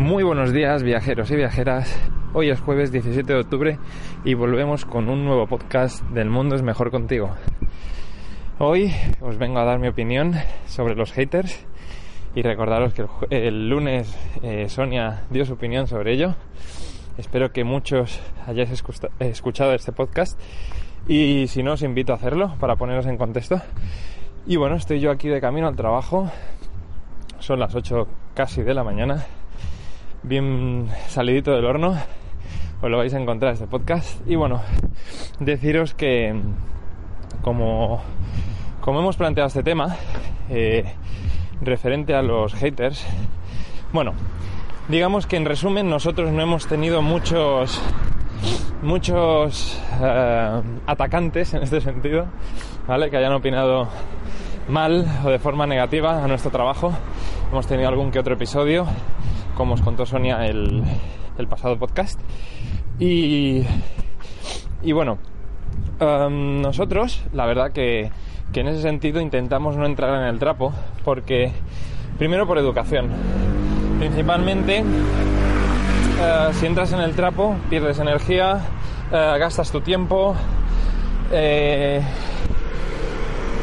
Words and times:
Muy 0.00 0.24
buenos 0.24 0.54
días 0.54 0.82
viajeros 0.82 1.30
y 1.30 1.36
viajeras. 1.36 1.94
Hoy 2.32 2.48
es 2.48 2.58
jueves 2.58 2.90
17 2.90 3.34
de 3.34 3.38
octubre 3.38 3.78
y 4.24 4.32
volvemos 4.32 4.86
con 4.86 5.10
un 5.10 5.26
nuevo 5.26 5.46
podcast 5.46 6.02
del 6.08 6.30
mundo 6.30 6.56
es 6.56 6.62
mejor 6.62 6.90
contigo. 6.90 7.36
Hoy 8.58 8.94
os 9.20 9.36
vengo 9.36 9.58
a 9.58 9.64
dar 9.64 9.78
mi 9.78 9.88
opinión 9.88 10.32
sobre 10.66 10.94
los 10.94 11.12
haters 11.12 11.66
y 12.34 12.40
recordaros 12.40 12.94
que 12.94 13.04
el, 13.28 13.68
lunes 13.68 14.16
eh, 14.42 14.70
Sonia 14.70 15.24
dio 15.28 15.44
su 15.44 15.52
opinión 15.52 15.86
sobre 15.86 16.14
ello. 16.14 16.34
Espero 17.18 17.52
que 17.52 17.64
muchos 17.64 18.22
hayáis 18.46 18.70
escuchado 19.18 19.74
este 19.74 19.92
podcast 19.92 20.40
y 21.08 21.46
si 21.48 21.62
no 21.62 21.74
os 21.74 21.82
invito 21.82 22.14
a 22.14 22.16
hacerlo 22.16 22.54
para 22.58 22.76
poneros 22.76 23.04
en 23.04 23.18
contexto. 23.18 23.60
Y 24.46 24.56
bueno, 24.56 24.76
estoy 24.76 24.98
yo 24.98 25.10
aquí 25.10 25.28
de 25.28 25.42
camino 25.42 25.68
al 25.68 25.76
trabajo. 25.76 26.30
Son 27.38 27.60
las 27.60 27.74
8 27.74 28.08
casi 28.34 28.62
de 28.62 28.72
la 28.72 28.82
mañana 28.82 29.26
bien 30.22 30.88
salidito 31.08 31.52
del 31.52 31.64
horno, 31.64 31.96
os 32.82 32.90
lo 32.90 32.96
vais 32.98 33.12
a 33.14 33.20
encontrar 33.20 33.52
este 33.52 33.66
podcast. 33.66 34.20
Y 34.28 34.36
bueno, 34.36 34.60
deciros 35.38 35.94
que 35.94 36.34
como, 37.42 38.02
como 38.80 39.00
hemos 39.00 39.16
planteado 39.16 39.48
este 39.48 39.62
tema, 39.62 39.96
eh, 40.48 40.84
referente 41.60 42.14
a 42.14 42.22
los 42.22 42.54
haters, 42.54 43.06
bueno, 43.92 44.12
digamos 44.88 45.26
que 45.26 45.36
en 45.36 45.44
resumen 45.44 45.88
nosotros 45.88 46.30
no 46.32 46.42
hemos 46.42 46.66
tenido 46.66 47.02
muchos 47.02 47.80
muchos 48.82 49.78
eh, 50.00 50.62
atacantes 50.86 51.52
en 51.54 51.62
este 51.62 51.80
sentido, 51.80 52.26
¿vale? 52.86 53.10
Que 53.10 53.18
hayan 53.18 53.32
opinado 53.32 53.88
mal 54.68 55.06
o 55.24 55.28
de 55.28 55.38
forma 55.38 55.66
negativa 55.66 56.24
a 56.24 56.28
nuestro 56.28 56.50
trabajo. 56.50 56.92
Hemos 57.50 57.66
tenido 57.66 57.88
algún 57.88 58.10
que 58.10 58.18
otro 58.18 58.34
episodio 58.34 58.86
como 59.60 59.74
os 59.74 59.82
contó 59.82 60.06
Sonia 60.06 60.46
el, 60.46 60.82
pasado 61.50 61.78
podcast. 61.78 62.18
Y, 62.98 63.62
y 64.80 64.92
bueno, 64.92 65.18
em, 66.00 66.62
nosotros, 66.62 67.22
la 67.34 67.44
verdad 67.44 67.70
que, 67.70 68.10
en 68.54 68.68
ese 68.68 68.80
sentido 68.80 69.20
intentamos 69.20 69.76
no 69.76 69.84
entrar 69.84 70.14
en 70.22 70.28
el 70.28 70.38
trapo, 70.38 70.72
porque 71.04 71.52
primero 72.16 72.46
por 72.46 72.56
educación. 72.56 73.10
Principalmente, 73.98 74.78
eh, 74.78 76.48
si 76.54 76.64
entras 76.64 76.94
en 76.94 77.00
el 77.00 77.14
trapo, 77.14 77.54
pierdes 77.68 77.98
energía, 77.98 78.62
eh, 79.12 79.36
gastas 79.38 79.70
tu 79.70 79.82
tiempo, 79.82 80.34
eh, 81.32 82.00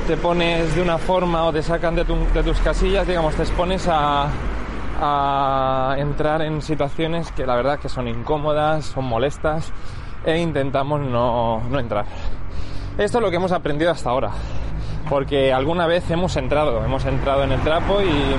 te 0.05 0.15
pones 0.15 0.75
de 0.75 0.81
una 0.83 0.99
forma 0.99 1.43
o 1.45 1.51
te 1.51 1.63
sacan 1.63 1.95
de 1.95 2.05
tus 2.05 2.59
casillas, 2.59 3.07
digamos, 3.07 3.33
te 3.33 3.41
expones 3.41 3.87
a, 3.87 4.29
a 4.99 5.95
entrar 5.97 6.41
en 6.41 6.61
situaciones 6.61 7.31
que 7.31 7.45
la 7.45 7.55
verdad 7.55 7.79
que 7.79 7.89
son 7.89 8.07
incómodas, 8.07 8.85
son 8.85 9.05
molestas 9.05 9.71
e 10.25 10.37
intentamos 10.39 11.01
no, 11.01 11.61
entrar. 11.79 12.05
Esto 12.97 13.19
es 13.19 13.23
lo 13.23 13.29
que 13.29 13.35
hemos 13.35 13.51
aprendido 13.51 13.91
hasta 13.91 14.09
ahora, 14.09 14.31
porque 15.09 15.53
alguna 15.53 15.85
vez 15.87 16.09
hemos 16.09 16.35
entrado, 16.35 16.83
hemos 16.83 17.05
entrado 17.05 17.43
en 17.43 17.51
el 17.51 17.61
trapo 17.61 18.01
y, 18.01 18.35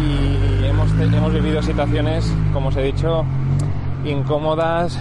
y 0.00 0.64
hemos, 0.64 0.90
hemos 0.92 1.32
vivido 1.34 1.60
situaciones, 1.62 2.32
como 2.52 2.68
os 2.68 2.76
he 2.76 2.82
dicho, 2.82 3.24
incómodas, 4.04 4.98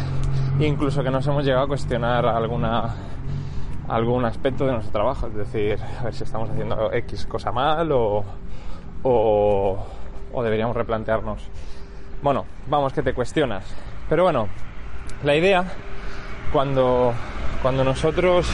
incluso 0.60 1.04
que 1.04 1.12
nos 1.12 1.28
hemos 1.28 1.46
llegado 1.46 1.66
a 1.66 1.68
cuestionar 1.68 2.26
alguna 2.26 2.96
algún 3.90 4.24
aspecto 4.24 4.66
de 4.66 4.74
nuestro 4.74 4.92
trabajo, 4.92 5.28
es 5.28 5.34
decir, 5.34 5.80
a 6.00 6.04
ver 6.04 6.14
si 6.14 6.24
estamos 6.24 6.50
haciendo 6.50 6.94
X 6.94 7.26
cosa 7.26 7.52
mal 7.52 7.92
o, 7.92 8.24
o, 9.04 9.78
o 10.34 10.44
deberíamos 10.44 10.76
replantearnos. 10.76 11.42
Bueno, 12.22 12.46
vamos, 12.68 12.94
que 12.94 13.02
te 13.02 13.14
cuestionas. 13.14 13.66
Pero 14.10 14.24
bueno, 14.24 14.48
la 15.24 15.36
idea, 15.36 15.66
cuando, 16.52 17.14
cuando 17.62 17.84
nosotros 17.84 18.50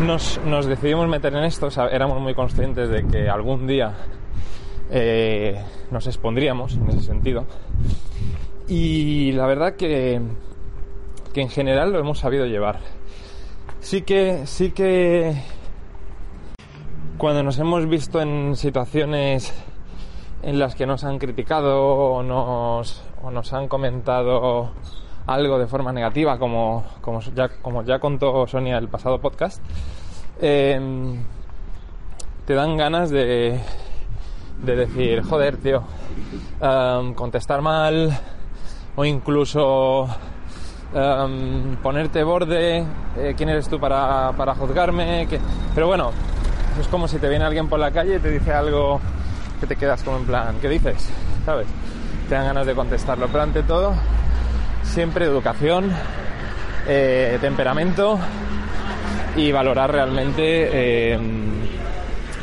nos, 0.00 0.40
nos 0.44 0.66
decidimos 0.66 1.08
meter 1.08 1.34
en 1.34 1.44
esto, 1.44 1.68
éramos 1.90 2.20
muy 2.20 2.34
conscientes 2.34 2.88
de 2.88 3.06
que 3.06 3.28
algún 3.28 3.66
día 3.66 3.94
eh, 4.90 5.62
nos 5.90 6.06
expondríamos 6.06 6.74
en 6.74 6.88
ese 6.88 7.00
sentido. 7.00 7.46
Y 8.68 9.32
la 9.32 9.46
verdad 9.46 9.76
que, 9.76 10.20
que 11.32 11.40
en 11.40 11.48
general 11.48 11.92
lo 11.92 11.98
hemos 11.98 12.18
sabido 12.18 12.46
llevar. 12.46 12.80
Sí 13.80 14.02
que, 14.02 14.46
sí 14.46 14.72
que 14.72 15.34
cuando 17.18 17.42
nos 17.42 17.58
hemos 17.58 17.88
visto 17.88 18.20
en 18.20 18.56
situaciones 18.56 19.54
en 20.42 20.58
las 20.58 20.74
que 20.74 20.86
nos 20.86 21.04
han 21.04 21.18
criticado 21.18 21.84
o 21.84 22.22
nos, 22.22 23.02
nos 23.30 23.52
han 23.52 23.68
comentado 23.68 24.70
algo 25.26 25.58
de 25.58 25.66
forma 25.66 25.92
negativa, 25.92 26.38
como, 26.38 26.84
como, 27.00 27.20
ya, 27.20 27.48
como 27.48 27.82
ya 27.82 27.98
contó 27.98 28.46
Sonia 28.46 28.78
el 28.78 28.88
pasado 28.88 29.20
podcast, 29.20 29.62
em, 30.40 31.24
te 32.44 32.54
dan 32.54 32.76
ganas 32.76 33.10
de, 33.10 33.60
de 34.62 34.76
decir, 34.76 35.22
joder, 35.22 35.56
tío, 35.56 35.82
em, 36.60 37.14
contestar 37.14 37.60
mal 37.60 38.16
o 38.94 39.04
incluso 39.04 40.06
em, 40.94 41.76
ponerte 41.82 42.22
borde, 42.22 42.84
eh, 43.16 43.34
quién 43.36 43.48
eres 43.48 43.68
tú 43.68 43.80
para, 43.80 44.32
para 44.36 44.54
juzgarme, 44.54 45.26
pero 45.74 45.88
bueno, 45.88 46.12
es 46.80 46.86
como 46.88 47.08
si 47.08 47.18
te 47.18 47.28
viene 47.28 47.44
alguien 47.44 47.68
por 47.68 47.80
la 47.80 47.90
calle 47.90 48.16
y 48.16 48.18
te 48.20 48.30
dice 48.30 48.52
algo 48.52 49.00
que 49.60 49.66
te 49.66 49.76
quedas 49.76 50.02
como 50.02 50.18
en 50.18 50.26
plan, 50.26 50.56
¿qué 50.60 50.68
dices? 50.68 51.08
¿Sabes? 51.44 51.66
Te 52.28 52.34
dan 52.34 52.46
ganas 52.46 52.66
de 52.66 52.74
contestarlo. 52.74 53.28
Pero 53.28 53.42
ante 53.42 53.62
todo, 53.62 53.94
siempre 54.82 55.24
educación, 55.24 55.92
eh, 56.86 57.38
temperamento 57.40 58.18
y 59.36 59.52
valorar 59.52 59.92
realmente 59.92 60.42
eh, 60.44 61.18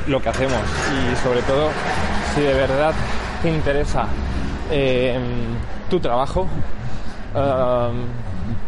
lo 0.07 0.22
que 0.22 0.29
hacemos. 0.29 0.62
Y 0.91 1.16
sobre 1.18 1.41
todo, 1.41 1.69
si 2.35 2.41
de 2.41 2.53
verdad 2.53 2.94
te 3.41 3.50
interesa 3.50 4.06
eh, 4.72 5.18
tu 5.90 6.00
trabajo, 6.00 6.47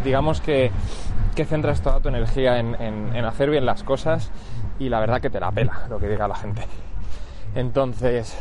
digamos 0.03 0.41
que, 0.41 0.71
que, 1.35 1.45
centras 1.45 1.81
toda 1.81 1.99
tu 1.99 2.09
energía 2.09 2.57
en, 2.57 2.75
en 2.79 3.25
hacer 3.25 3.51
bien 3.51 3.65
las 3.65 3.83
cosas 3.83 4.31
y 4.79 4.89
la 4.89 4.99
verdad 4.99 5.21
que 5.21 5.29
te 5.29 5.39
la 5.39 5.51
pela 5.51 5.85
lo 5.89 5.99
que 5.99 6.07
diga 6.07 6.27
la 6.27 6.35
gente. 6.35 6.65
Entonces, 7.55 8.37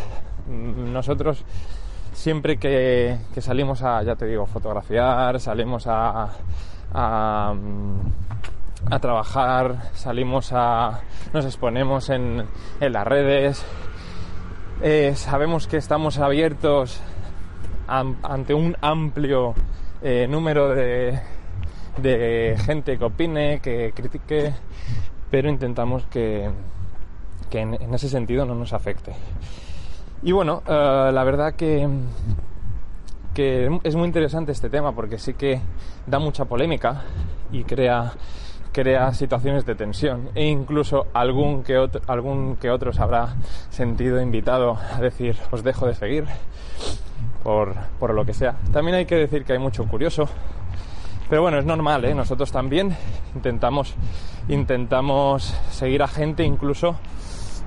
mm, 0.48 0.92
nosotros 0.92 1.44
siempre 2.12 2.56
que, 2.58 3.18
salimos 3.40 3.82
a, 3.82 4.02
ya 4.02 4.16
te 4.16 4.26
digo, 4.26 4.46
fotografiar, 4.46 5.40
salimos 5.40 5.86
a, 5.86 6.30
a, 6.92 7.54
mm, 7.54 8.98
trabajar, 9.00 9.90
salimos 9.94 10.50
a, 10.52 11.00
nos 11.32 11.44
exponemos 11.44 12.10
en, 12.10 12.44
las 12.80 13.06
redes, 13.06 13.64
eh, 14.82 15.12
sabemos 15.14 15.66
que 15.68 15.76
estamos 15.76 16.18
abiertos 16.18 17.00
ante 17.86 18.54
un 18.54 18.76
amplio 18.80 19.54
eh, 20.02 20.26
número 20.28 20.74
de, 20.74 21.20
de 21.98 22.56
gente 22.64 22.98
que 22.98 23.04
opine, 23.04 23.60
que 23.60 23.92
critique, 23.94 24.54
pero 25.30 25.48
intentamos 25.48 26.04
que, 26.06 26.50
que 27.50 27.60
en, 27.60 27.94
ese 27.94 28.08
sentido 28.08 28.44
no 28.44 28.54
nos 28.54 28.72
afecte. 28.72 29.12
Y 30.22 30.32
bueno, 30.32 30.62
eh, 30.66 31.10
la 31.12 31.24
verdad 31.24 31.54
que, 31.54 31.88
que 33.34 33.80
es 33.82 33.94
muy 33.96 34.06
interesante 34.06 34.52
este 34.52 34.70
tema 34.70 34.92
porque 34.92 35.18
sí 35.18 35.34
que 35.34 35.60
da 36.06 36.18
mucha 36.18 36.44
polémica 36.44 37.02
y 37.52 37.64
crea 37.64 38.12
crea 38.74 39.14
situaciones 39.14 39.64
de 39.64 39.76
tensión 39.76 40.30
e 40.34 40.46
incluso 40.46 41.06
algún 41.14 41.62
que 41.62 41.78
otro, 41.78 42.02
algún 42.08 42.56
que 42.56 42.70
otro 42.70 42.90
habrá 42.98 43.36
sentido 43.70 44.20
invitado 44.20 44.76
a 44.92 45.00
decir 45.00 45.36
os 45.52 45.62
dejo 45.62 45.86
de 45.86 45.94
seguir 45.94 46.24
por, 47.44 47.74
por 48.00 48.12
lo 48.12 48.24
que 48.24 48.34
sea. 48.34 48.56
También 48.72 48.96
hay 48.96 49.06
que 49.06 49.14
decir 49.14 49.44
que 49.44 49.52
hay 49.52 49.60
mucho 49.60 49.86
curioso, 49.86 50.28
pero 51.30 51.40
bueno, 51.42 51.58
es 51.58 51.64
normal, 51.64 52.04
¿eh? 52.04 52.14
nosotros 52.14 52.50
también 52.50 52.96
intentamos, 53.34 53.94
intentamos 54.48 55.54
seguir 55.70 56.02
a 56.02 56.08
gente 56.08 56.42
incluso 56.42 56.96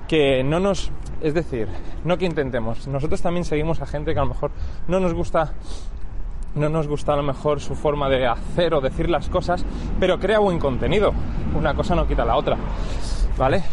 que 0.08 0.44
no 0.44 0.60
nos, 0.60 0.92
es 1.22 1.34
decir, 1.34 1.68
no 2.04 2.18
que 2.18 2.26
intentemos, 2.26 2.88
nosotros 2.88 3.22
también 3.22 3.44
seguimos 3.44 3.82
a 3.82 3.86
gente 3.86 4.14
que 4.14 4.20
a 4.20 4.24
lo 4.24 4.30
mejor 4.30 4.52
no 4.88 5.00
nos 5.00 5.14
gusta 5.14 5.54
no 6.56 6.70
nos 6.70 6.88
gusta 6.88 7.14
a 7.14 7.16
lo 7.16 7.24
mejor 7.24 7.60
su 7.60 7.76
forma 7.76 8.10
de 8.10 8.26
hacer 8.26 8.74
o 8.74 8.82
decir 8.82 9.10
las 9.10 9.30
cosas, 9.30 9.64
pero 10.00 10.20
crea 10.20 10.40
buen 10.40 10.58
contenido. 10.58 11.14
Una 11.56 11.76
cosa 11.76 11.94
no 11.94 12.08
quita 12.08 12.26
la 12.26 12.36
otra. 12.36 12.58
¿Vale? 13.38 13.64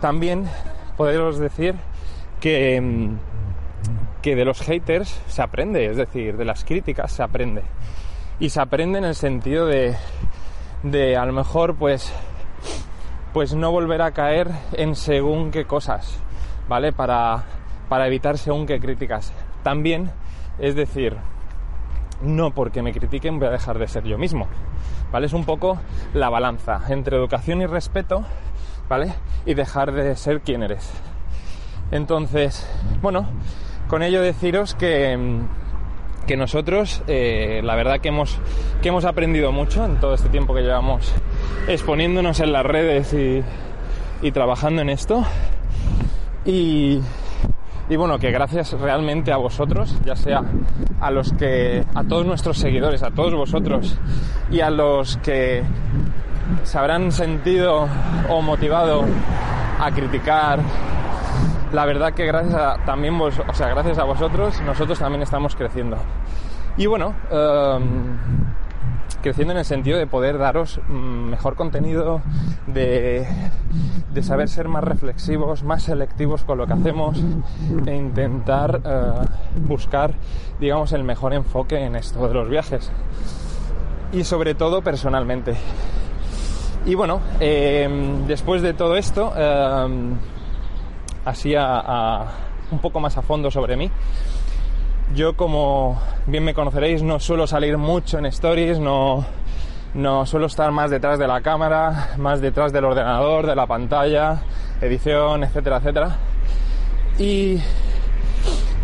También 0.00 0.48
podemos 0.96 1.38
decir 1.38 1.76
que, 2.40 2.80
mm, 2.80 3.18
que 4.22 4.34
de 4.34 4.44
los 4.44 4.60
haters 4.60 5.20
se 5.28 5.42
aprende, 5.42 5.86
es 5.86 5.96
decir, 5.96 6.36
de 6.36 6.44
las 6.44 6.64
críticas 6.64 7.12
se 7.12 7.22
aprende. 7.22 7.62
Y 8.40 8.50
se 8.50 8.60
aprende 8.60 8.98
en 8.98 9.04
el 9.04 9.14
sentido 9.14 9.66
de, 9.66 9.94
de 10.82 11.16
a 11.16 11.24
lo 11.24 11.32
mejor 11.32 11.76
pues 11.76 12.12
pues 13.36 13.54
no 13.54 13.70
volver 13.70 14.00
a 14.00 14.12
caer 14.12 14.48
en 14.72 14.94
según 14.94 15.50
qué 15.50 15.66
cosas, 15.66 16.18
¿vale? 16.70 16.90
Para, 16.94 17.44
para 17.86 18.06
evitar 18.06 18.38
según 18.38 18.64
qué 18.64 18.80
críticas. 18.80 19.30
también 19.62 20.10
es 20.58 20.74
decir, 20.74 21.18
no 22.22 22.52
porque 22.52 22.80
me 22.80 22.94
critiquen 22.94 23.38
voy 23.38 23.48
a 23.48 23.50
dejar 23.50 23.78
de 23.78 23.88
ser 23.88 24.04
yo 24.04 24.16
mismo. 24.16 24.46
¿Vale? 25.12 25.26
Es 25.26 25.34
un 25.34 25.44
poco 25.44 25.78
la 26.14 26.30
balanza 26.30 26.80
entre 26.88 27.18
educación 27.18 27.60
y 27.60 27.66
respeto, 27.66 28.24
¿vale? 28.88 29.12
Y 29.44 29.52
dejar 29.52 29.92
de 29.92 30.16
ser 30.16 30.40
quien 30.40 30.62
eres. 30.62 30.90
Entonces, 31.90 32.66
bueno, 33.02 33.28
con 33.88 34.02
ello 34.02 34.22
deciros 34.22 34.74
que, 34.74 35.42
que 36.26 36.38
nosotros, 36.38 37.02
eh, 37.06 37.60
la 37.62 37.74
verdad 37.74 38.00
que 38.00 38.08
hemos, 38.08 38.38
que 38.80 38.88
hemos 38.88 39.04
aprendido 39.04 39.52
mucho 39.52 39.84
en 39.84 40.00
todo 40.00 40.14
este 40.14 40.30
tiempo 40.30 40.54
que 40.54 40.62
llevamos 40.62 41.12
exponiéndonos 41.68 42.40
en 42.40 42.52
las 42.52 42.64
redes 42.64 43.14
y, 44.22 44.30
trabajando 44.30 44.82
en 44.82 44.90
esto. 44.90 45.24
Y, 46.44 47.00
bueno, 47.88 48.18
que 48.18 48.30
gracias 48.30 48.72
realmente 48.72 49.32
a 49.32 49.36
vosotros, 49.36 49.96
ya 50.04 50.16
sea 50.16 50.42
a 51.00 51.10
los 51.10 51.32
que, 51.32 51.84
a 51.94 52.04
todos 52.04 52.26
nuestros 52.26 52.58
seguidores, 52.58 53.02
a 53.02 53.10
todos 53.10 53.34
vosotros 53.34 53.96
y 54.50 54.60
a 54.60 54.70
los 54.70 55.16
que 55.18 55.62
se 56.62 56.78
habrán 56.78 57.12
sentido 57.12 57.88
o 58.28 58.42
motivado 58.42 59.04
a 59.80 59.90
criticar. 59.90 60.60
La 61.72 61.84
verdad 61.84 62.12
que 62.14 62.24
gracias 62.24 62.54
a, 62.54 62.78
también 62.84 63.18
vos, 63.18 63.34
o 63.46 63.54
sea, 63.54 63.68
gracias 63.68 63.98
a 63.98 64.04
vosotros, 64.04 64.60
nosotros 64.62 64.98
también 64.98 65.22
estamos 65.22 65.54
creciendo. 65.56 65.98
Y 66.76 66.86
bueno, 66.86 67.14
um, 67.30 68.18
creciendo 69.26 69.54
en 69.54 69.58
el 69.58 69.64
sentido 69.64 69.98
de 69.98 70.06
poder 70.06 70.38
daros 70.38 70.78
mm, 70.86 71.30
mejor 71.30 71.56
contenido, 71.56 72.22
de, 72.68 73.26
de, 74.14 74.22
saber 74.22 74.48
ser 74.48 74.68
más 74.68 74.84
reflexivos, 74.84 75.64
más 75.64 75.82
selectivos 75.82 76.44
con 76.44 76.58
lo 76.58 76.66
que 76.68 76.74
hacemos 76.74 77.18
e 77.86 77.92
intentar 77.92 78.80
uh, 78.84 79.66
buscar, 79.66 80.14
digamos, 80.60 80.92
el 80.92 81.02
mejor 81.02 81.34
enfoque 81.34 81.84
en 81.84 81.96
esto 81.96 82.28
de 82.28 82.34
los 82.34 82.48
viajes. 82.48 82.92
Y 84.12 84.22
sobre 84.22 84.54
todo 84.54 84.80
personalmente. 84.80 85.56
Y 86.84 86.94
bueno, 86.94 87.20
eh, 87.40 88.22
después 88.28 88.62
de 88.62 88.74
todo 88.74 88.96
esto, 88.96 89.32
eh, 89.36 89.88
así 91.24 91.52
a, 91.58 92.26
un 92.70 92.78
poco 92.78 93.00
más 93.00 93.16
a 93.16 93.22
fondo 93.22 93.50
sobre 93.50 93.76
mí, 93.76 93.90
yo 95.14 95.36
como 95.36 96.00
bien 96.26 96.44
me 96.44 96.54
conoceréis 96.54 97.02
no 97.02 97.20
suelo 97.20 97.46
salir 97.46 97.78
mucho 97.78 98.18
en 98.18 98.26
stories, 98.26 98.78
no, 98.78 99.24
no 99.94 100.26
suelo 100.26 100.46
estar 100.46 100.70
más 100.72 100.90
detrás 100.90 101.18
de 101.18 101.26
la 101.26 101.40
cámara, 101.40 102.10
más 102.18 102.40
detrás 102.40 102.72
del 102.72 102.84
ordenador, 102.84 103.46
de 103.46 103.54
la 103.54 103.66
pantalla, 103.66 104.42
edición, 104.80 105.44
etcétera, 105.44 105.78
etcétera. 105.78 106.16
Y, 107.18 107.58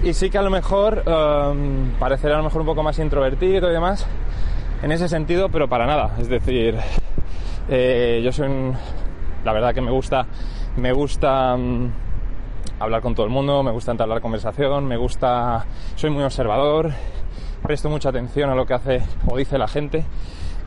y 0.03 0.15
sí 0.15 0.31
que 0.31 0.39
a 0.39 0.43
lo 0.43 0.51
mejor 0.51 1.03
um, 1.07 1.91
a 2.01 2.09
lo 2.09 2.43
mejor 2.43 2.61
un 2.61 2.67
poco 2.67 2.83
más 2.83 2.99
introvertido 2.99 3.69
y 3.71 3.73
demás 3.73 4.07
en 4.83 4.93
ese 4.93 5.09
sentido, 5.09 5.49
pero 5.49 5.69
para 5.69 5.87
nada. 5.87 6.17
Es 6.19 6.29
decir, 6.29 6.77
eh, 7.69 8.21
yo 8.25 8.33
soy 8.33 8.49
un, 8.49 8.75
la 9.45 9.53
verdad 9.53 9.75
que 9.75 9.81
me 9.81 9.91
gusta, 9.91 10.27
me 10.77 10.93
gusta 10.93 11.55
um, 11.55 11.91
hablar 12.83 13.03
con 13.03 13.15
todo 13.15 13.27
el 13.27 13.33
mundo, 13.33 13.63
me 13.63 13.71
gusta 13.71 13.93
entablar 13.93 14.21
conversación, 14.21 14.87
me 14.87 14.97
gusta, 14.97 15.65
soy 15.95 16.11
muy 16.11 16.25
observador, 16.25 16.91
presto 17.63 17.89
mucha 17.89 18.09
atención 18.09 18.51
a 18.51 18.55
lo 18.55 18.67
que 18.67 18.75
hace 18.75 19.03
o 19.27 19.37
dice 19.37 19.59
la 19.59 19.69
gente 19.69 20.05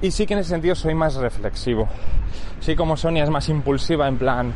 y 0.01 0.11
sí 0.11 0.25
que 0.25 0.33
en 0.33 0.39
ese 0.39 0.49
sentido 0.49 0.75
soy 0.75 0.93
más 0.93 1.15
reflexivo. 1.15 1.87
Sí 2.59 2.75
como 2.75 2.97
Sonia 2.97 3.23
es 3.23 3.29
más 3.29 3.47
impulsiva 3.49 4.07
en 4.07 4.17
plan, 4.17 4.53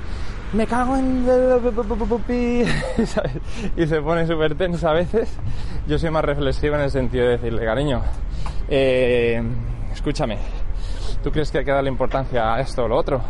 me 0.52 0.66
cago 0.66 0.98
en... 0.98 1.28
y 3.78 3.86
se 3.86 4.02
pone 4.02 4.26
súper 4.26 4.56
tensa 4.56 4.90
a 4.90 4.94
veces. 4.94 5.30
Yo 5.88 6.00
soy 6.00 6.10
más 6.10 6.26
reflexivo 6.26 6.76
en 6.76 6.82
el 6.82 6.92
sentido 6.92 7.26
de 7.26 7.32
decirle, 7.32 7.66
cariño, 7.66 8.02
eh, 8.68 9.42
escúchame, 9.94 10.38
¿tú 11.24 11.32
crees 11.32 11.52
que 11.52 11.60
hay 11.60 11.66
que 11.66 11.72
darle 11.72 11.90
importancia 11.90 12.56
a 12.56 12.62
esto 12.62 12.86
o 12.86 12.88
lo 12.88 12.98
otro? 12.98 13.22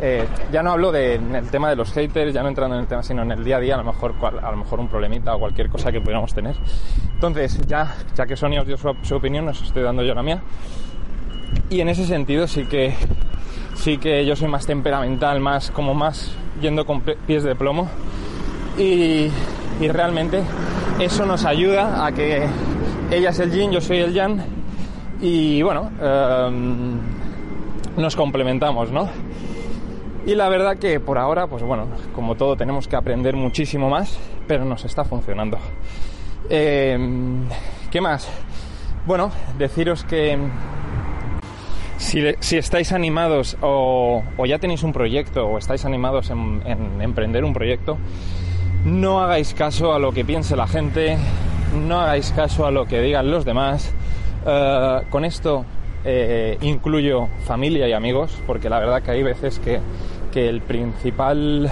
Eh, 0.00 0.24
ya 0.52 0.62
no 0.62 0.72
hablo 0.72 0.92
del 0.92 1.32
de, 1.32 1.42
tema 1.42 1.70
de 1.70 1.76
los 1.76 1.92
haters, 1.92 2.32
ya 2.32 2.42
no 2.42 2.48
entrando 2.48 2.76
en 2.76 2.82
el 2.82 2.86
tema, 2.86 3.02
sino 3.02 3.22
en 3.22 3.32
el 3.32 3.42
día 3.42 3.56
a 3.56 3.60
día, 3.60 3.74
a 3.74 3.78
lo 3.78 3.84
mejor, 3.84 4.14
a 4.22 4.50
lo 4.50 4.56
mejor 4.56 4.78
un 4.78 4.88
problemita 4.88 5.34
o 5.34 5.40
cualquier 5.40 5.68
cosa 5.68 5.90
que 5.90 6.00
pudiéramos 6.00 6.32
tener. 6.32 6.54
Entonces, 7.14 7.60
ya, 7.66 7.96
ya 8.14 8.26
que 8.26 8.36
Sonia 8.36 8.60
os 8.60 8.66
dio 8.66 8.76
su, 8.76 9.14
opinión, 9.14 9.48
os 9.48 9.60
estoy 9.60 9.82
dando 9.82 10.04
yo 10.04 10.14
la 10.14 10.22
mía. 10.22 10.40
Y 11.68 11.80
en 11.80 11.88
ese 11.88 12.06
sentido 12.06 12.46
sí 12.46 12.66
que 12.66 12.94
sí 13.74 13.98
que 13.98 14.24
yo 14.24 14.36
soy 14.36 14.48
más 14.48 14.66
temperamental, 14.66 15.40
más 15.40 15.70
como 15.70 15.94
más 15.94 16.32
yendo 16.60 16.86
con 16.86 17.00
pies 17.00 17.42
de 17.42 17.56
plomo. 17.56 17.88
Y, 18.78 19.30
y 19.80 19.88
realmente 19.88 20.42
eso 21.00 21.26
nos 21.26 21.44
ayuda 21.44 22.06
a 22.06 22.12
que 22.12 22.46
ella 23.10 23.30
es 23.30 23.38
el 23.40 23.50
yin, 23.50 23.72
yo 23.72 23.80
soy 23.80 23.98
el 23.98 24.12
yang. 24.12 24.40
Y 25.20 25.62
bueno, 25.62 25.90
um, 26.00 26.98
nos 27.96 28.14
complementamos, 28.14 28.92
¿no? 28.92 29.08
Y 30.26 30.34
la 30.34 30.48
verdad 30.48 30.76
que 30.76 31.00
por 31.00 31.18
ahora, 31.18 31.46
pues 31.46 31.62
bueno, 31.62 31.86
como 32.14 32.34
todo 32.34 32.56
tenemos 32.56 32.86
que 32.88 32.96
aprender 32.96 33.34
muchísimo 33.36 33.88
más, 33.88 34.18
pero 34.46 34.64
nos 34.64 34.84
está 34.84 35.04
funcionando. 35.04 35.58
Eh, 36.50 36.98
¿Qué 37.90 38.00
más? 38.00 38.28
Bueno, 39.06 39.30
deciros 39.58 40.04
que 40.04 40.38
si, 41.96 42.56
estáis 42.56 42.92
animados 42.92 43.56
o, 43.62 44.22
ya 44.46 44.58
tenéis 44.58 44.82
un 44.82 44.92
proyecto 44.92 45.46
o 45.46 45.58
estáis 45.58 45.84
animados 45.84 46.30
en, 46.30 46.62
en 46.66 47.00
emprender 47.00 47.44
un 47.44 47.52
proyecto, 47.52 47.96
no 48.84 49.20
hagáis 49.20 49.54
caso 49.54 49.92
a 49.92 49.98
lo 49.98 50.12
que 50.12 50.24
piense 50.24 50.56
la 50.56 50.66
gente, 50.66 51.16
no 51.86 52.00
hagáis 52.00 52.32
caso 52.32 52.66
a 52.66 52.70
lo 52.70 52.86
que 52.86 53.00
digan 53.00 53.30
los 53.30 53.44
demás. 53.44 53.92
Uh, 54.44 55.08
con 55.10 55.24
esto 55.24 55.64
eh, 56.04 56.58
incluyo 56.60 57.28
familia 57.44 57.88
y 57.88 57.92
amigos, 57.92 58.40
porque 58.46 58.68
la 58.68 58.78
verdad 58.78 59.02
que 59.02 59.10
hay 59.10 59.22
veces 59.22 59.58
que 59.58 59.80
que 60.30 60.48
el 60.48 60.60
principal, 60.60 61.70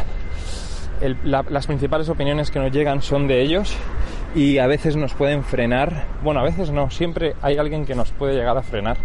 las 1.24 1.66
principales 1.66 2.08
opiniones 2.08 2.50
que 2.50 2.58
nos 2.58 2.72
llegan 2.72 3.02
son 3.02 3.26
de 3.28 3.42
ellos 3.42 3.76
y 4.34 4.58
a 4.58 4.66
veces 4.66 4.96
nos 4.96 5.14
pueden 5.14 5.44
frenar. 5.44 6.06
Bueno, 6.22 6.40
a 6.40 6.44
veces 6.44 6.70
no, 6.70 6.90
siempre 6.90 7.34
hay 7.42 7.58
alguien 7.58 7.86
que 7.86 7.94
nos 7.94 8.10
puede 8.12 8.34
llegar 8.34 8.56
a 8.56 8.62
frenar 8.62 8.96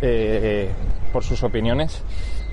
eh, 0.00 0.70
por 1.12 1.24
sus 1.24 1.42
opiniones. 1.42 2.02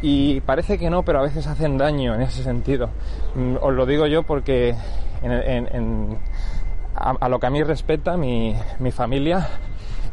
Y 0.01 0.39
parece 0.41 0.78
que 0.78 0.89
no, 0.89 1.04
pero 1.04 1.19
a 1.19 1.23
veces 1.23 1.45
hacen 1.47 1.78
daño 1.78 2.16
en 2.16 2.21
ese 2.21 2.42
sentido. 2.42 2.89
Mm, 3.35 3.57
os 3.61 3.73
lo 3.73 3.85
digo 3.85 4.07
yo 4.07 4.23
porque 4.23 4.73
a, 6.95 7.09
a, 7.19 7.30
lo 7.30 7.39
que 7.39 7.47
a 7.47 7.49
mí 7.49 7.63
respecta, 7.63 8.16
mi, 8.16 8.56
mi 8.80 8.92
familia, 8.92 9.47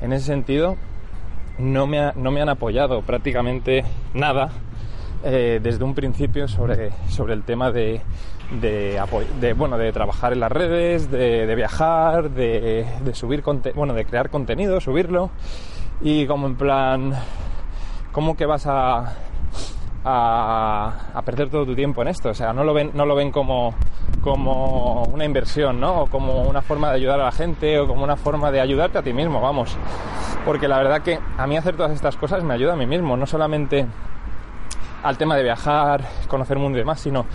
en 0.01 0.13
ese 0.13 0.27
sentido, 0.27 0.77
no 1.59 1.87
me, 1.87 1.99
ha, 2.01 2.13
no 2.17 2.31
me 2.31 2.41
han 2.41 2.49
apoyado 2.49 3.03
prácticamente 3.03 3.85
nada 4.15 4.51
eh, 5.25 5.61
desde 5.63 5.85
un 5.85 5.95
principio 5.95 6.49
sobre, 6.49 6.91
sobre 7.09 7.35
el 7.35 7.43
tema 7.43 7.71
de, 7.71 8.01
de, 8.61 9.01
de, 9.41 9.53
bueno, 9.55 9.79
de 9.79 9.93
trabajar 9.93 10.33
en 10.33 10.41
las 10.41 10.53
redes, 10.53 11.11
de, 11.11 11.55
viajar, 11.55 12.31
de, 12.31 12.87
de 13.03 13.15
subir 13.15 13.43
bueno, 13.75 13.95
de 13.95 14.05
crear 14.05 14.31
contenido, 14.31 14.81
subirlo 14.81 15.31
y 16.01 16.27
como 16.27 16.47
en 16.47 16.57
plan, 16.57 17.15
¿cómo 18.13 18.37
que 18.37 18.47
vas 18.47 18.67
a, 18.67 19.15
a, 20.05 20.93
a, 21.15 21.23
perder 21.23 21.49
todo 21.49 21.65
tu 21.65 21.75
tiempo 21.75 22.03
en 22.03 22.09
esto? 22.09 22.31
O 22.31 22.35
sea, 22.35 22.53
no 22.53 22.65
lo 22.65 22.75
ven, 22.75 22.91
no 22.95 23.07
lo 23.07 23.15
ven 23.15 23.31
como, 23.31 23.75
como 24.21 25.05
una 25.05 25.25
inversión, 25.25 25.81
¿no? 25.81 26.03
O 26.03 26.07
como 26.07 26.43
una 26.43 26.61
forma 26.61 26.91
de 26.91 26.97
ayudar 26.97 27.21
a 27.21 27.25
la 27.25 27.33
gente 27.33 27.79
o 27.79 27.87
como 27.87 28.05
una 28.05 28.17
forma 28.17 28.51
de 28.51 28.61
ayudarte 28.61 28.99
a 28.99 29.03
ti 29.03 29.13
mismo, 29.13 29.41
vamos. 29.41 29.77
Porque 30.47 30.69
la 30.69 30.79
verdad 30.79 31.03
que 31.03 31.19
a 31.37 31.47
mí 31.49 31.57
hacer 31.57 31.77
todas 31.77 31.91
estas 31.91 32.17
cosas 32.17 32.45
me 32.45 32.55
ayuda 32.55 32.75
a 32.75 32.77
mí 32.77 32.87
mismo, 32.87 33.17
no 33.17 33.27
solamente 33.27 33.85
al 35.03 35.19
tema 35.19 35.37
de 35.37 35.43
viajar, 35.43 36.03
conocer 36.29 36.57
mundo 36.57 36.79
y 36.79 36.83
demás, 36.83 37.01
sino, 37.01 37.27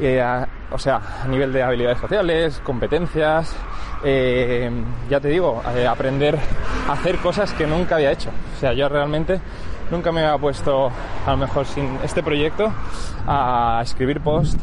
eh, 0.00 0.22
a, 0.22 0.46
o 0.70 0.78
sea, 0.78 1.00
a 1.24 1.26
nivel 1.26 1.52
de 1.52 1.60
habilidades 1.60 1.98
sociales, 1.98 2.62
competencias, 2.64 3.52
eh, 4.04 4.70
ya 5.10 5.18
te 5.18 5.26
digo, 5.26 5.60
eh, 5.74 5.88
aprender 5.88 6.38
a 6.88 6.92
hacer 6.92 7.18
cosas 7.18 7.52
que 7.52 7.66
nunca 7.66 7.96
había 7.96 8.12
hecho. 8.12 8.30
O 8.56 8.60
sea, 8.60 8.72
yo 8.74 8.88
realmente 8.88 9.40
nunca 9.90 10.12
me 10.12 10.20
había 10.24 10.38
puesto, 10.38 10.92
a 11.26 11.30
lo 11.32 11.36
mejor 11.38 11.66
sin 11.66 11.98
este 12.04 12.22
proyecto, 12.22 12.72
a 13.26 13.80
escribir 13.82 14.20
post 14.20 14.56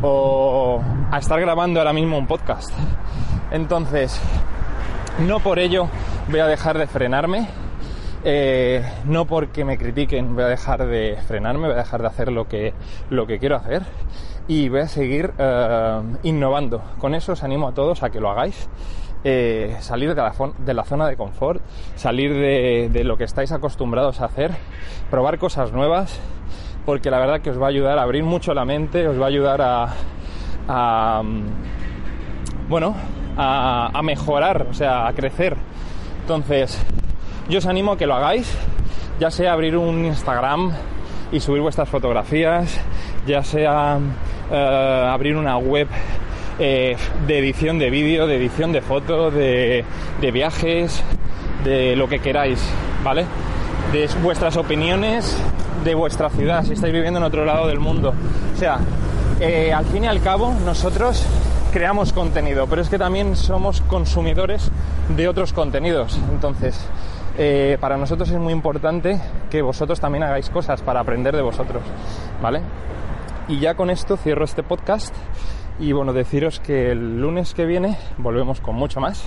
o 0.00 0.80
a 1.10 1.18
estar 1.18 1.38
grabando 1.38 1.80
ahora 1.80 1.92
mismo 1.92 2.16
un 2.16 2.26
podcast. 2.26 2.72
Entonces, 3.50 4.18
no 5.26 5.40
por 5.40 5.58
ello 5.58 5.90
voy 6.30 6.40
a 6.40 6.46
dejar 6.46 6.78
de 6.78 6.86
frenarme 6.86 7.48
eh, 8.22 8.84
no 9.06 9.24
porque 9.24 9.64
me 9.64 9.78
critiquen 9.78 10.34
voy 10.34 10.44
a 10.44 10.48
dejar 10.48 10.86
de 10.86 11.16
frenarme, 11.26 11.68
voy 11.68 11.76
a 11.76 11.78
dejar 11.78 12.02
de 12.02 12.08
hacer 12.08 12.30
lo 12.30 12.46
que, 12.46 12.74
lo 13.08 13.26
que 13.26 13.38
quiero 13.38 13.56
hacer 13.56 13.82
y 14.46 14.68
voy 14.68 14.80
a 14.80 14.88
seguir 14.88 15.32
eh, 15.38 16.00
innovando. 16.24 16.82
Con 16.98 17.14
eso 17.14 17.32
os 17.32 17.42
animo 17.42 17.68
a 17.68 17.72
todos 17.72 18.02
a 18.02 18.10
que 18.10 18.20
lo 18.20 18.30
hagáis. 18.30 18.68
Eh, 19.22 19.76
salir 19.80 20.14
de 20.14 20.22
la, 20.22 20.32
de 20.58 20.74
la, 20.74 20.84
zona 20.84 21.06
de 21.06 21.16
confort, 21.16 21.62
salir 21.94 22.32
de, 22.32 22.88
de, 22.90 23.04
lo 23.04 23.18
que 23.18 23.24
estáis 23.24 23.52
acostumbrados 23.52 24.22
a 24.22 24.24
hacer, 24.24 24.50
probar 25.10 25.38
cosas 25.38 25.72
nuevas, 25.72 26.18
porque 26.86 27.10
la 27.10 27.18
verdad 27.18 27.42
que 27.42 27.50
os 27.50 27.60
va 27.60 27.66
a 27.66 27.68
ayudar 27.68 27.98
a 27.98 28.02
abrir 28.02 28.24
mucho 28.24 28.54
la 28.54 28.64
mente, 28.64 29.06
os 29.06 29.20
va 29.20 29.26
a 29.26 29.28
ayudar 29.28 29.60
a, 29.60 29.88
a 30.68 31.22
bueno, 32.70 32.94
a, 33.36 33.90
a 33.92 34.02
mejorar, 34.02 34.66
o 34.70 34.74
sea, 34.74 35.06
a 35.06 35.12
crecer. 35.12 35.54
Entonces, 36.20 36.78
yo 37.48 37.58
os 37.58 37.66
animo 37.66 37.92
a 37.92 37.98
que 37.98 38.06
lo 38.06 38.14
hagáis, 38.14 38.52
ya 39.18 39.30
sea 39.30 39.52
abrir 39.52 39.76
un 39.76 40.04
Instagram 40.04 40.72
y 41.32 41.40
subir 41.40 41.60
vuestras 41.60 41.88
fotografías, 41.88 42.80
ya 43.26 43.42
sea 43.42 43.98
eh, 44.50 45.08
abrir 45.10 45.36
una 45.36 45.56
web 45.58 45.88
eh, 46.58 46.96
de 47.26 47.38
edición 47.38 47.78
de 47.78 47.90
vídeo, 47.90 48.26
de 48.26 48.36
edición 48.36 48.72
de 48.72 48.80
fotos, 48.80 49.32
de, 49.34 49.84
viajes, 50.32 51.02
de 51.64 51.96
lo 51.96 52.08
que 52.08 52.18
queráis, 52.18 52.60
¿vale? 53.02 53.24
De 53.92 54.08
vuestras 54.22 54.56
opiniones 54.56 55.36
de 55.84 55.94
vuestra 55.94 56.30
ciudad, 56.30 56.64
si 56.64 56.74
estáis 56.74 56.92
viviendo 56.92 57.18
en 57.18 57.24
otro 57.24 57.44
lado 57.44 57.66
del 57.66 57.80
mundo. 57.80 58.12
O 58.54 58.58
sea, 58.58 58.78
eh, 59.40 59.72
al 59.72 59.86
fin 59.86 60.04
y 60.04 60.06
al 60.06 60.22
cabo, 60.22 60.54
nosotros 60.64 61.24
creamos 61.72 62.12
contenido, 62.12 62.66
pero 62.66 62.82
es 62.82 62.88
que 62.88 62.98
también 62.98 63.36
somos 63.36 63.80
consumidores 63.82 64.70
de 65.16 65.28
otros 65.28 65.52
contenidos. 65.52 66.18
Entonces, 66.30 66.78
eh, 67.38 67.78
para 67.80 67.96
nosotros 67.96 68.30
es 68.30 68.38
muy 68.38 68.52
importante 68.52 69.20
que 69.50 69.62
vosotros 69.62 70.00
también 70.00 70.24
hagáis 70.24 70.50
cosas 70.50 70.82
para 70.82 71.00
aprender 71.00 71.34
de 71.34 71.42
vosotros, 71.42 71.82
¿vale? 72.42 72.60
Y 73.48 73.58
ya 73.58 73.74
con 73.74 73.90
esto 73.90 74.16
cierro 74.16 74.44
este 74.44 74.62
podcast 74.62 75.14
y 75.78 75.92
bueno, 75.92 76.12
deciros 76.12 76.60
que 76.60 76.92
el 76.92 77.20
lunes 77.20 77.54
que 77.54 77.64
viene 77.64 77.96
volvemos 78.18 78.60
con 78.60 78.76
mucho 78.76 79.00
más. 79.00 79.24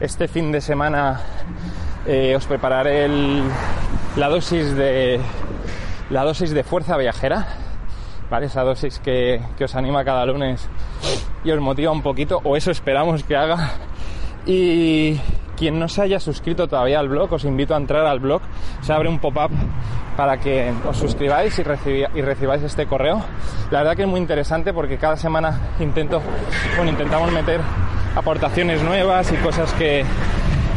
Este 0.00 0.28
fin 0.28 0.52
de 0.52 0.60
semana 0.60 1.20
eh, 2.06 2.34
os 2.36 2.44
prepararé 2.46 3.04
el, 3.04 3.42
la 4.16 4.28
dosis 4.28 4.74
de 4.76 5.20
la 6.10 6.22
dosis 6.22 6.50
de 6.50 6.62
fuerza 6.62 6.96
viajera, 6.96 7.46
¿vale? 8.30 8.46
Esa 8.46 8.62
dosis 8.62 8.98
que, 8.98 9.40
que 9.56 9.64
os 9.64 9.74
anima 9.74 10.04
cada 10.04 10.26
lunes 10.26 10.68
y 11.44 11.50
os 11.50 11.60
motiva 11.60 11.90
un 11.90 12.02
poquito, 12.02 12.40
o 12.44 12.56
eso 12.56 12.70
esperamos 12.70 13.24
que 13.24 13.36
haga. 13.36 13.70
Y 14.46 15.20
quien 15.56 15.78
no 15.78 15.88
se 15.88 16.02
haya 16.02 16.20
suscrito 16.20 16.68
todavía 16.68 17.00
al 17.00 17.08
blog, 17.08 17.32
os 17.32 17.44
invito 17.44 17.74
a 17.74 17.78
entrar 17.78 18.06
al 18.06 18.20
blog. 18.20 18.42
Se 18.82 18.92
abre 18.92 19.08
un 19.08 19.18
pop-up 19.18 19.50
para 20.16 20.38
que 20.38 20.72
os 20.88 20.96
suscribáis 20.96 21.58
y, 21.58 21.62
recibáis 22.22 22.62
este 22.62 22.86
correo. 22.86 23.22
La 23.70 23.80
verdad 23.80 23.96
que 23.96 24.02
es 24.02 24.08
muy 24.08 24.20
interesante 24.20 24.72
porque 24.72 24.96
cada 24.96 25.16
semana 25.16 25.58
intento, 25.80 26.22
bueno, 26.76 26.90
intentamos 26.90 27.32
meter 27.32 27.60
aportaciones 28.14 28.82
nuevas 28.82 29.30
y 29.32 29.36
cosas 29.36 29.72
que, 29.74 30.04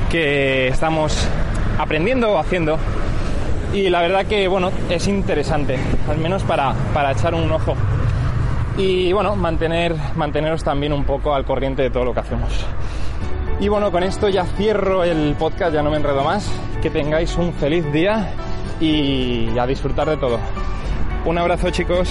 que 0.10 0.68
estamos 0.68 1.28
aprendiendo 1.78 2.32
o 2.32 2.38
haciendo. 2.40 2.78
Y 3.74 3.90
la 3.90 4.02
verdad 4.02 4.26
que, 4.26 4.48
bueno, 4.48 4.72
es 4.90 5.08
interesante, 5.08 5.78
al 6.10 6.18
menos 6.18 6.44
para, 6.44 6.74
para 6.94 7.12
echar 7.12 7.36
un 7.36 7.52
ojo. 7.52 7.76
Y 8.78 9.14
bueno, 9.14 9.36
mantener, 9.36 9.96
manteneros 10.16 10.64
también 10.64 10.92
un 10.92 11.04
poco 11.04 11.36
al 11.36 11.46
corriente 11.46 11.84
de 11.84 11.92
todo 11.92 12.06
lo 12.06 12.14
que 12.14 12.22
hacemos. 12.22 12.66
Y 13.62 13.68
bueno, 13.68 13.92
con 13.92 14.04
esto 14.04 14.30
ya 14.30 14.46
cierro 14.46 15.04
el 15.04 15.36
podcast, 15.38 15.74
ya 15.74 15.84
no 15.84 15.92
me 15.92 15.98
enredo 15.98 16.24
más. 16.24 16.50
Que 16.82 16.89
tengáis 16.89 17.36
un 17.36 17.54
feliz 17.54 17.92
día 17.92 18.32
y 18.80 19.58
a 19.58 19.68
disfrutar 19.68 20.10
de 20.10 20.16
todo. 20.16 20.39
Un 21.25 21.38
abrazo 21.38 21.70
chicos. 21.70 22.10